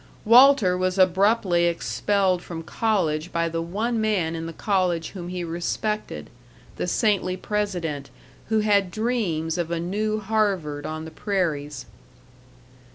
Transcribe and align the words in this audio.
Walter 0.25 0.75
was 0.75 0.97
abruptly 0.97 1.65
expelled 1.67 2.41
from 2.41 2.63
college 2.63 3.31
by 3.31 3.47
the 3.47 3.61
one 3.61 4.01
man 4.01 4.35
in 4.35 4.47
the 4.47 4.51
college 4.51 5.09
whom 5.09 5.29
he 5.29 5.43
respected 5.43 6.31
the 6.77 6.87
saintly 6.87 7.37
president, 7.37 8.09
who 8.49 8.61
had 8.61 8.89
dreams 8.89 9.59
of 9.59 9.69
a 9.69 9.79
new 9.79 10.19
Harvard 10.19 10.87
on 10.87 11.05
the 11.05 11.11
prairies. 11.11 11.85